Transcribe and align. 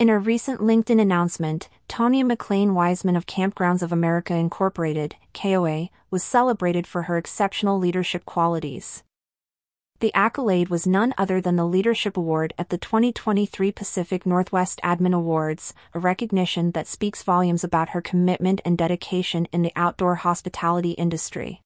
In 0.00 0.08
a 0.08 0.18
recent 0.18 0.62
LinkedIn 0.62 0.98
announcement, 0.98 1.68
Tonia 1.86 2.24
McLean 2.24 2.72
Wiseman 2.72 3.16
of 3.16 3.26
Kampgrounds 3.26 3.82
of 3.82 3.92
America 3.92 4.32
Incorporated, 4.32 5.14
KOA, 5.34 5.90
was 6.10 6.24
celebrated 6.24 6.86
for 6.86 7.02
her 7.02 7.18
exceptional 7.18 7.78
leadership 7.78 8.24
qualities. 8.24 9.02
The 9.98 10.10
accolade 10.14 10.70
was 10.70 10.86
none 10.86 11.12
other 11.18 11.42
than 11.42 11.56
the 11.56 11.66
Leadership 11.66 12.16
Award 12.16 12.54
at 12.56 12.70
the 12.70 12.78
2023 12.78 13.72
Pacific 13.72 14.24
Northwest 14.24 14.80
Admin 14.82 15.14
Awards, 15.14 15.74
a 15.92 15.98
recognition 15.98 16.70
that 16.70 16.86
speaks 16.86 17.22
volumes 17.22 17.62
about 17.62 17.90
her 17.90 18.00
commitment 18.00 18.62
and 18.64 18.78
dedication 18.78 19.48
in 19.52 19.60
the 19.60 19.72
outdoor 19.76 20.14
hospitality 20.14 20.92
industry. 20.92 21.60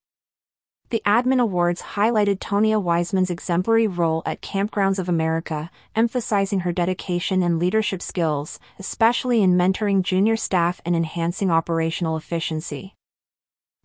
The 0.95 1.03
Admin 1.05 1.41
Awards 1.41 1.83
highlighted 1.97 2.39
Tonia 2.39 2.81
Wiseman's 2.81 3.29
exemplary 3.29 3.89
role 3.89 4.23
at 4.25 4.41
Kampgrounds 4.41 5.01
of 5.01 5.09
America, 5.09 5.69
emphasizing 5.97 6.61
her 6.61 6.71
dedication 6.71 7.43
and 7.43 7.59
leadership 7.59 8.01
skills, 8.01 8.61
especially 8.79 9.43
in 9.43 9.57
mentoring 9.57 10.03
junior 10.03 10.37
staff 10.37 10.81
and 10.87 10.95
enhancing 10.95 11.51
operational 11.51 12.17
efficiency. 12.17 12.95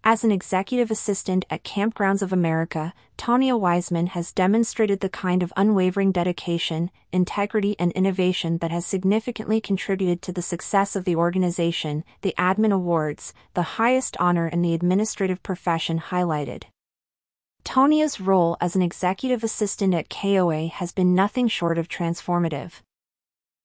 As 0.03 0.23
an 0.23 0.31
executive 0.31 0.91
assistant 0.91 1.45
at 1.49 1.63
Kampgrounds 1.63 2.21
of 2.21 2.31
America, 2.31 2.93
Tonia 3.17 3.59
Wiseman 3.59 4.05
has 4.05 4.31
demonstrated 4.31 4.99
the 4.99 5.09
kind 5.09 5.41
of 5.41 5.51
unwavering 5.57 6.11
dedication, 6.11 6.91
integrity, 7.11 7.75
and 7.79 7.91
innovation 7.93 8.59
that 8.59 8.69
has 8.69 8.85
significantly 8.85 9.59
contributed 9.59 10.21
to 10.21 10.31
the 10.31 10.43
success 10.43 10.95
of 10.95 11.05
the 11.05 11.15
organization, 11.15 12.03
the 12.21 12.35
Admin 12.37 12.71
Awards, 12.71 13.33
the 13.55 13.79
highest 13.79 14.15
honor 14.19 14.47
in 14.47 14.61
the 14.61 14.75
administrative 14.75 15.41
profession, 15.41 15.99
highlighted. 15.99 16.65
Tonia's 17.63 18.19
role 18.19 18.57
as 18.59 18.75
an 18.75 18.81
executive 18.81 19.43
assistant 19.43 19.93
at 19.93 20.09
KOA 20.09 20.67
has 20.67 20.91
been 20.91 21.13
nothing 21.13 21.47
short 21.47 21.77
of 21.77 21.87
transformative. 21.87 22.81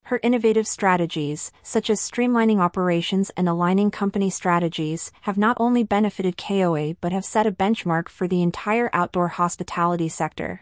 Her 0.09 0.21
innovative 0.23 0.67
strategies, 0.67 1.51
such 1.63 1.89
as 1.89 1.99
streamlining 1.99 2.59
operations 2.59 3.31
and 3.39 3.49
aligning 3.49 3.91
company 3.91 4.29
strategies, 4.29 5.11
have 5.23 5.39
not 5.39 5.57
only 5.59 5.83
benefited 5.83 6.37
KOA 6.37 6.97
but 7.01 7.13
have 7.13 7.25
set 7.25 7.47
a 7.47 7.53
benchmark 7.53 8.11
for 8.11 8.29
the 8.29 8.43
entire 8.43 8.91
outdoor 8.93 9.29
hospitality 9.29 10.11
sector. 10.11 10.61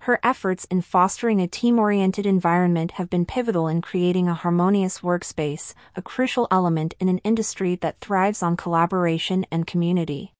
Her 0.00 0.18
efforts 0.24 0.64
in 0.64 0.80
fostering 0.80 1.40
a 1.40 1.46
team 1.46 1.78
oriented 1.78 2.26
environment 2.26 2.92
have 2.92 3.10
been 3.10 3.26
pivotal 3.26 3.68
in 3.68 3.82
creating 3.82 4.28
a 4.28 4.34
harmonious 4.34 5.00
workspace, 5.00 5.74
a 5.94 6.02
crucial 6.02 6.48
element 6.50 6.94
in 6.98 7.08
an 7.08 7.18
industry 7.18 7.76
that 7.76 8.00
thrives 8.00 8.42
on 8.42 8.56
collaboration 8.56 9.46
and 9.52 9.66
community. 9.66 10.32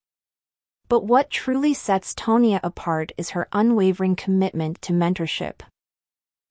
But 0.91 1.05
what 1.05 1.29
truly 1.29 1.73
sets 1.73 2.13
Tonia 2.13 2.59
apart 2.61 3.13
is 3.17 3.29
her 3.29 3.47
unwavering 3.53 4.17
commitment 4.17 4.81
to 4.81 4.91
mentorship. 4.91 5.61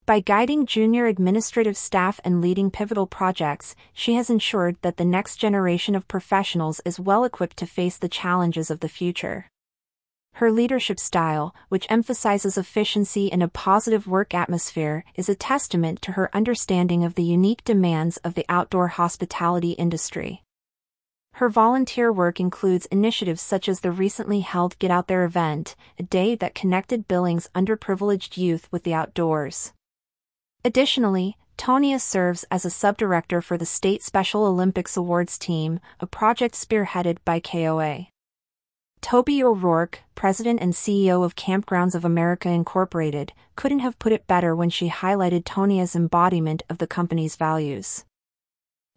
By 0.06 0.20
guiding 0.20 0.64
junior 0.64 1.04
administrative 1.04 1.76
staff 1.76 2.20
and 2.24 2.40
leading 2.40 2.70
pivotal 2.70 3.06
projects, 3.06 3.76
she 3.92 4.14
has 4.14 4.30
ensured 4.30 4.78
that 4.80 4.96
the 4.96 5.04
next 5.04 5.36
generation 5.36 5.94
of 5.94 6.08
professionals 6.08 6.80
is 6.86 6.98
well 6.98 7.24
equipped 7.24 7.58
to 7.58 7.66
face 7.66 7.98
the 7.98 8.08
challenges 8.08 8.70
of 8.70 8.80
the 8.80 8.88
future. 8.88 9.50
Her 10.36 10.50
leadership 10.50 10.98
style, 10.98 11.54
which 11.68 11.86
emphasizes 11.90 12.56
efficiency 12.56 13.30
and 13.30 13.42
a 13.42 13.48
positive 13.48 14.06
work 14.06 14.32
atmosphere, 14.32 15.04
is 15.16 15.28
a 15.28 15.34
testament 15.34 16.00
to 16.00 16.12
her 16.12 16.34
understanding 16.34 17.04
of 17.04 17.14
the 17.14 17.24
unique 17.24 17.62
demands 17.62 18.16
of 18.24 18.32
the 18.32 18.46
outdoor 18.48 18.88
hospitality 18.88 19.72
industry. 19.72 20.44
Her 21.40 21.48
volunteer 21.48 22.12
work 22.12 22.38
includes 22.38 22.84
initiatives 22.92 23.40
such 23.40 23.66
as 23.66 23.80
the 23.80 23.90
recently 23.90 24.40
held 24.40 24.78
Get 24.78 24.90
Out 24.90 25.06
There 25.06 25.24
event, 25.24 25.74
a 25.98 26.02
day 26.02 26.34
that 26.34 26.54
connected 26.54 27.08
Billings' 27.08 27.48
underprivileged 27.54 28.36
youth 28.36 28.68
with 28.70 28.82
the 28.82 28.92
outdoors. 28.92 29.72
Additionally, 30.66 31.38
Tonia 31.56 31.98
serves 31.98 32.44
as 32.50 32.66
a 32.66 32.68
subdirector 32.68 33.42
for 33.42 33.56
the 33.56 33.64
State 33.64 34.02
Special 34.02 34.44
Olympics 34.44 34.98
Awards 34.98 35.38
team, 35.38 35.80
a 35.98 36.06
project 36.06 36.54
spearheaded 36.54 37.16
by 37.24 37.40
KOA. 37.40 38.08
Toby 39.00 39.42
O'Rourke, 39.42 40.00
president 40.14 40.60
and 40.60 40.74
CEO 40.74 41.24
of 41.24 41.36
Kampgrounds 41.36 41.94
of 41.94 42.04
America 42.04 42.50
Incorporated, 42.50 43.32
couldn't 43.56 43.78
have 43.78 43.98
put 43.98 44.12
it 44.12 44.26
better 44.26 44.54
when 44.54 44.68
she 44.68 44.90
highlighted 44.90 45.44
Tonia's 45.44 45.96
embodiment 45.96 46.64
of 46.68 46.76
the 46.76 46.86
company's 46.86 47.36
values. 47.36 48.04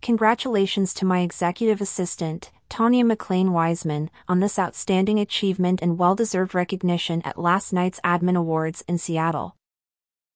Congratulations 0.03 0.93
to 0.95 1.05
my 1.05 1.21
executive 1.21 1.79
assistant, 1.79 2.51
Tonia 2.69 3.05
McLean 3.05 3.53
Wiseman, 3.53 4.09
on 4.27 4.41
this 4.41 4.59
outstanding 4.59 5.17
achievement 5.17 5.81
and 5.81 5.97
well 5.97 6.13
deserved 6.13 6.53
recognition 6.53 7.21
at 7.23 7.39
last 7.39 7.71
night's 7.71 8.01
Admin 8.03 8.35
Awards 8.35 8.83
in 8.85 8.97
Seattle. 8.97 9.55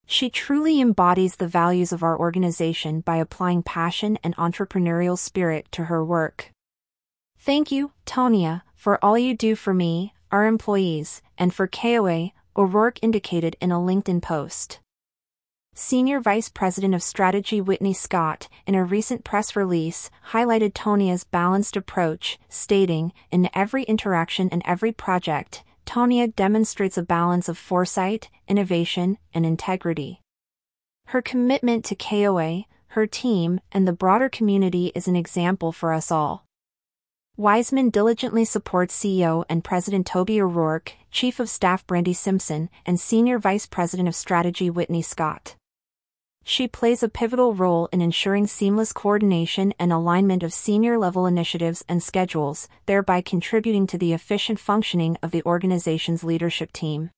She 0.06 0.30
truly 0.30 0.80
embodies 0.80 1.36
the 1.36 1.50
values 1.50 1.92
of 1.92 2.02
our 2.02 2.18
organization 2.18 3.02
by 3.02 3.18
applying 3.18 3.62
passion 3.62 4.18
and 4.24 4.34
entrepreneurial 4.38 5.20
spirit 5.20 5.68
to 5.74 5.84
her 5.84 6.04
work. 6.04 6.52
Thank 7.38 7.70
you, 7.70 7.92
Tonia, 8.06 8.62
for 8.74 9.04
all 9.04 9.18
you 9.18 9.36
do 9.36 9.54
for 9.54 9.74
me, 9.74 10.14
our 10.32 10.48
employees, 10.48 11.22
and 11.38 11.54
for 11.54 11.68
KOA, 11.68 12.32
O'Rourke 12.56 13.00
indicated 13.04 13.58
in 13.60 13.74
a 13.74 13.80
LinkedIn 13.80 14.22
post. 14.22 14.80
Senior 15.80 16.20
Vice 16.20 16.50
President 16.50 16.96
of 16.96 17.04
Strategy 17.04 17.62
Whitney 17.62 17.94
Scott, 17.94 18.50
in 18.66 18.74
a 18.74 18.84
recent 18.84 19.24
press 19.24 19.56
release, 19.56 20.10
highlighted 20.32 20.74
Tonia's 20.74 21.24
balanced 21.24 21.78
approach, 21.78 22.40
stating, 22.50 23.14
In 23.32 23.48
every 23.54 23.84
interaction 23.84 24.50
and 24.50 24.64
every 24.66 24.92
project, 24.92 25.64
Tonia 25.86 26.36
demonstrates 26.36 26.98
a 26.98 27.04
balance 27.04 27.48
of 27.48 27.60
foresight, 27.60 28.32
innovation, 28.48 29.20
and 29.36 29.46
integrity. 29.46 30.20
Her 31.10 31.22
commitment 31.22 31.86
to 31.86 31.96
KOA, 31.96 32.64
her 32.88 33.06
team, 33.06 33.60
and 33.72 33.88
the 33.88 33.94
broader 33.94 34.30
community 34.30 34.92
is 34.96 35.08
an 35.08 35.16
example 35.16 35.72
for 35.72 35.94
us 35.94 36.10
all. 36.10 36.44
Wiseman 37.36 37.92
diligently 37.92 38.46
supports 38.46 39.00
CEO 39.00 39.46
and 39.48 39.64
President 39.64 40.08
Toby 40.08 40.42
O'Rourke, 40.42 40.94
Chief 41.12 41.40
of 41.40 41.48
Staff 41.48 41.86
Brandy 41.86 42.14
Simpson, 42.14 42.72
and 42.84 43.00
Senior 43.00 43.38
Vice 43.38 43.68
President 43.68 44.08
of 44.08 44.16
Strategy 44.16 44.72
Whitney 44.72 45.04
Scott. 45.04 45.56
She 46.50 46.70
plays 46.70 47.04
a 47.04 47.10
pivotal 47.10 47.54
role 47.54 47.90
in 47.92 48.00
ensuring 48.00 48.48
seamless 48.48 48.94
coordination 48.94 49.74
and 49.78 49.92
alignment 49.92 50.44
of 50.44 50.54
senior 50.54 50.98
level 50.98 51.26
initiatives 51.26 51.84
and 51.90 52.02
schedules, 52.02 52.70
thereby 52.86 53.20
contributing 53.20 53.86
to 53.88 53.98
the 53.98 54.14
efficient 54.14 54.58
functioning 54.58 55.18
of 55.22 55.32
the 55.32 55.44
organization's 55.44 56.24
leadership 56.24 56.72
team. 56.72 57.10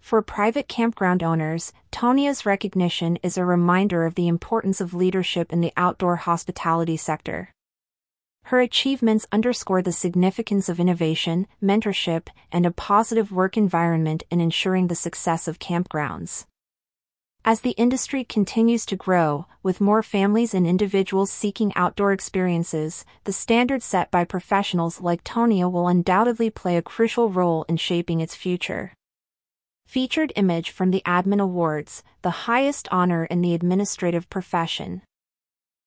For 0.00 0.22
private 0.22 0.68
campground 0.68 1.24
owners, 1.24 1.72
Tonia's 1.90 2.46
recognition 2.46 3.16
is 3.20 3.36
a 3.36 3.44
reminder 3.44 4.06
of 4.06 4.14
the 4.14 4.28
importance 4.28 4.80
of 4.80 4.94
leadership 4.94 5.52
in 5.52 5.60
the 5.60 5.72
outdoor 5.76 6.14
hospitality 6.14 6.96
sector. 6.96 7.52
Her 8.44 8.60
achievements 8.60 9.26
underscore 9.32 9.82
the 9.82 9.90
significance 9.90 10.68
of 10.68 10.78
innovation, 10.78 11.48
mentorship, 11.60 12.28
and 12.52 12.64
a 12.64 12.70
positive 12.70 13.32
work 13.32 13.56
environment 13.56 14.22
in 14.30 14.40
ensuring 14.40 14.86
the 14.86 14.94
success 14.94 15.48
of 15.48 15.58
campgrounds. 15.58 16.46
As 17.48 17.60
the 17.60 17.78
industry 17.78 18.24
continues 18.24 18.84
to 18.86 18.96
grow, 18.96 19.46
with 19.62 19.80
more 19.80 20.02
families 20.02 20.52
and 20.52 20.66
individuals 20.66 21.30
seeking 21.30 21.72
outdoor 21.76 22.10
experiences, 22.10 23.04
the 23.22 23.32
standards 23.32 23.84
set 23.84 24.10
by 24.10 24.24
professionals 24.24 25.00
like 25.00 25.22
Tonia 25.22 25.70
will 25.70 25.86
undoubtedly 25.86 26.50
play 26.50 26.76
a 26.76 26.82
crucial 26.82 27.30
role 27.30 27.64
in 27.68 27.76
shaping 27.76 28.18
its 28.18 28.34
future. 28.34 28.94
Featured 29.86 30.32
image 30.34 30.70
from 30.70 30.90
the 30.90 31.02
Admin 31.06 31.40
Awards, 31.40 32.02
the 32.22 32.50
highest 32.50 32.88
honor 32.90 33.26
in 33.26 33.42
the 33.42 33.54
administrative 33.54 34.28
profession. 34.28 35.02